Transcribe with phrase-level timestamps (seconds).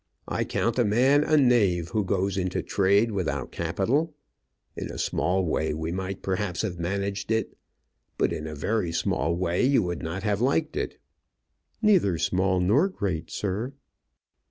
[0.27, 4.15] I count a man a knave who goes into trade without capital.
[4.75, 7.55] In a small way we might, perhaps, have managed it.
[8.17, 10.97] But in a very small way you would not have liked it."
[11.83, 13.73] "Neither small nor great, sir."